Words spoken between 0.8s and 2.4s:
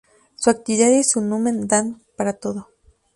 y su numen dan para